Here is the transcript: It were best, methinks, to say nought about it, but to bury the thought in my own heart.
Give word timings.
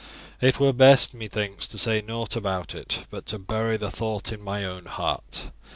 It 0.41 0.59
were 0.59 0.73
best, 0.73 1.13
methinks, 1.13 1.67
to 1.67 1.77
say 1.77 2.01
nought 2.01 2.35
about 2.35 2.73
it, 2.73 3.05
but 3.11 3.27
to 3.27 3.37
bury 3.37 3.77
the 3.77 3.91
thought 3.91 4.31
in 4.31 4.41
my 4.41 4.65
own 4.65 4.85
heart. 4.87 5.51